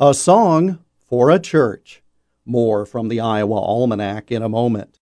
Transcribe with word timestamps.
A 0.00 0.14
song 0.14 0.78
for 1.08 1.28
a 1.28 1.40
church. 1.40 2.04
More 2.46 2.86
from 2.86 3.08
the 3.08 3.18
Iowa 3.18 3.56
Almanac 3.56 4.30
in 4.30 4.44
a 4.44 4.48
moment. 4.48 5.00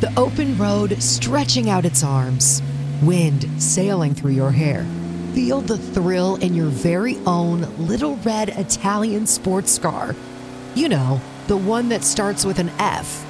The 0.00 0.12
open 0.18 0.58
road 0.58 1.02
stretching 1.02 1.70
out 1.70 1.86
its 1.86 2.04
arms, 2.04 2.60
wind 3.02 3.48
sailing 3.56 4.14
through 4.14 4.32
your 4.32 4.50
hair. 4.50 4.84
Feel 5.32 5.62
the 5.62 5.78
thrill 5.78 6.36
in 6.36 6.52
your 6.52 6.66
very 6.66 7.16
own 7.26 7.62
little 7.86 8.16
red 8.16 8.50
Italian 8.50 9.26
sports 9.26 9.78
car. 9.78 10.14
You 10.74 10.90
know, 10.90 11.22
the 11.46 11.56
one 11.56 11.88
that 11.88 12.04
starts 12.04 12.44
with 12.44 12.58
an 12.58 12.68
F. 12.78 13.24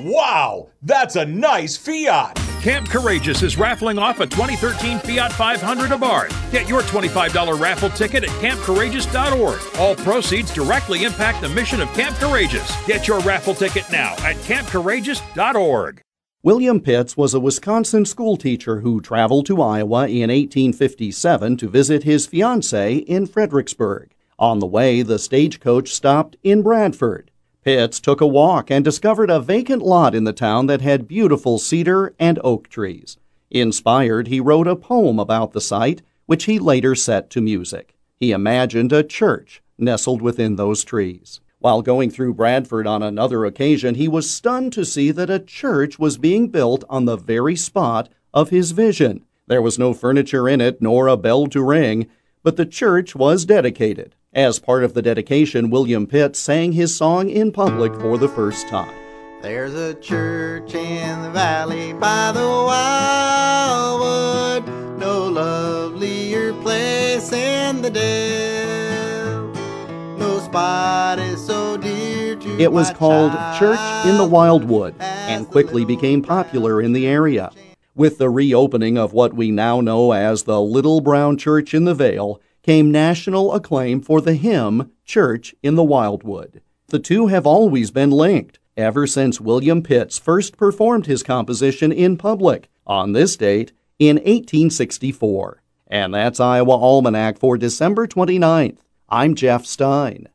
Wow, 0.00 0.68
that's 0.82 1.16
a 1.16 1.24
nice 1.24 1.78
Fiat! 1.78 2.47
Camp 2.62 2.88
Courageous 2.88 3.42
is 3.42 3.56
raffling 3.56 3.98
off 3.98 4.18
a 4.18 4.26
2013 4.26 4.98
Fiat 4.98 5.32
500 5.32 5.90
Abarth. 5.90 6.50
Get 6.50 6.68
your 6.68 6.82
$25 6.82 7.60
raffle 7.60 7.90
ticket 7.90 8.24
at 8.24 8.30
campcourageous.org. 8.40 9.60
All 9.78 9.94
proceeds 9.94 10.52
directly 10.52 11.04
impact 11.04 11.40
the 11.40 11.48
mission 11.48 11.80
of 11.80 11.88
Camp 11.94 12.16
Courageous. 12.16 12.74
Get 12.86 13.06
your 13.06 13.20
raffle 13.20 13.54
ticket 13.54 13.84
now 13.92 14.14
at 14.24 14.36
campcourageous.org. 14.42 16.02
William 16.42 16.80
Pitts 16.80 17.16
was 17.16 17.34
a 17.34 17.40
Wisconsin 17.40 18.04
schoolteacher 18.04 18.80
who 18.80 19.00
traveled 19.00 19.46
to 19.46 19.62
Iowa 19.62 20.08
in 20.08 20.30
1857 20.30 21.56
to 21.58 21.68
visit 21.68 22.02
his 22.02 22.26
fiancee 22.26 22.98
in 22.98 23.26
Fredericksburg. 23.26 24.14
On 24.38 24.58
the 24.58 24.66
way, 24.66 25.02
the 25.02 25.18
stagecoach 25.18 25.92
stopped 25.92 26.36
in 26.42 26.62
Bradford. 26.62 27.30
Pitts 27.68 28.00
took 28.00 28.22
a 28.22 28.26
walk 28.26 28.70
and 28.70 28.82
discovered 28.82 29.28
a 29.28 29.38
vacant 29.38 29.82
lot 29.82 30.14
in 30.14 30.24
the 30.24 30.32
town 30.32 30.68
that 30.68 30.80
had 30.80 31.06
beautiful 31.06 31.58
cedar 31.58 32.14
and 32.18 32.38
oak 32.42 32.70
trees. 32.70 33.18
Inspired, 33.50 34.28
he 34.28 34.40
wrote 34.40 34.66
a 34.66 34.74
poem 34.74 35.18
about 35.18 35.52
the 35.52 35.60
site, 35.60 36.00
which 36.24 36.44
he 36.44 36.58
later 36.58 36.94
set 36.94 37.28
to 37.28 37.42
music. 37.42 37.94
He 38.18 38.32
imagined 38.32 38.90
a 38.90 39.02
church 39.02 39.62
nestled 39.76 40.22
within 40.22 40.56
those 40.56 40.82
trees. 40.82 41.40
While 41.58 41.82
going 41.82 42.08
through 42.08 42.32
Bradford 42.32 42.86
on 42.86 43.02
another 43.02 43.44
occasion, 43.44 43.96
he 43.96 44.08
was 44.08 44.30
stunned 44.30 44.72
to 44.72 44.86
see 44.86 45.10
that 45.10 45.28
a 45.28 45.38
church 45.38 45.98
was 45.98 46.16
being 46.16 46.48
built 46.48 46.84
on 46.88 47.04
the 47.04 47.16
very 47.18 47.54
spot 47.54 48.08
of 48.32 48.48
his 48.48 48.70
vision. 48.70 49.26
There 49.46 49.60
was 49.60 49.78
no 49.78 49.92
furniture 49.92 50.48
in 50.48 50.62
it, 50.62 50.80
nor 50.80 51.06
a 51.06 51.18
bell 51.18 51.46
to 51.48 51.62
ring, 51.62 52.08
but 52.42 52.56
the 52.56 52.64
church 52.64 53.14
was 53.14 53.44
dedicated. 53.44 54.14
As 54.38 54.60
part 54.60 54.84
of 54.84 54.94
the 54.94 55.02
dedication, 55.02 55.68
William 55.68 56.06
Pitt 56.06 56.36
sang 56.36 56.70
his 56.70 56.94
song 56.94 57.28
in 57.28 57.50
public 57.50 57.92
for 57.96 58.16
the 58.16 58.28
first 58.28 58.68
time. 58.68 58.94
There's 59.42 59.74
a 59.74 59.94
church 59.94 60.76
in 60.76 61.22
the 61.24 61.30
valley 61.30 61.92
by 61.92 62.30
the 62.30 62.46
wildwood, 63.48 64.68
no 64.96 65.26
lovelier 65.26 66.52
place 66.62 67.32
in 67.32 67.82
the 67.82 67.90
dale. 67.90 69.52
No 70.18 70.38
spot 70.38 71.18
is 71.18 71.44
so 71.44 71.76
dear 71.76 72.36
to 72.36 72.60
It 72.60 72.70
was 72.70 72.92
called 72.92 73.32
Church 73.58 73.80
in 74.06 74.18
the 74.18 74.28
Wildwood 74.30 74.94
and 75.00 75.48
quickly 75.48 75.84
became 75.84 76.22
popular 76.22 76.80
in 76.80 76.92
the 76.92 77.08
area. 77.08 77.50
With 77.96 78.18
the 78.18 78.30
reopening 78.30 78.98
of 78.98 79.12
what 79.12 79.34
we 79.34 79.50
now 79.50 79.80
know 79.80 80.12
as 80.12 80.44
the 80.44 80.60
Little 80.62 81.00
Brown 81.00 81.36
Church 81.36 81.74
in 81.74 81.86
the 81.86 81.94
Vale, 81.94 82.40
came 82.62 82.90
national 82.90 83.54
acclaim 83.54 84.00
for 84.00 84.20
the 84.20 84.34
hymn 84.34 84.90
Church 85.04 85.54
in 85.62 85.74
the 85.74 85.84
Wildwood. 85.84 86.60
The 86.88 86.98
two 86.98 87.26
have 87.26 87.46
always 87.46 87.90
been 87.90 88.10
linked 88.10 88.58
ever 88.76 89.06
since 89.06 89.40
William 89.40 89.82
Pitts 89.82 90.18
first 90.18 90.56
performed 90.56 91.06
his 91.06 91.22
composition 91.22 91.92
in 91.92 92.16
public 92.16 92.68
on 92.86 93.12
this 93.12 93.36
date 93.36 93.72
in 93.98 94.16
1864. 94.16 95.62
And 95.88 96.14
that's 96.14 96.40
Iowa 96.40 96.76
Almanac 96.76 97.38
for 97.38 97.58
December 97.58 98.06
29th. 98.06 98.78
I'm 99.08 99.34
Jeff 99.34 99.64
Stein. 99.66 100.28